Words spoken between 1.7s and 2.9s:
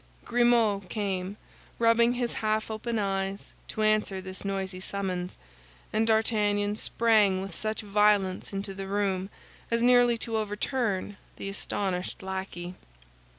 rubbing his half